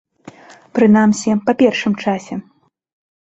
[0.79, 2.35] Прынамсі, па першым часе.